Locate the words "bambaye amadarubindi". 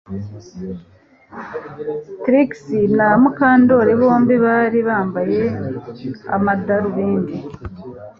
4.87-7.35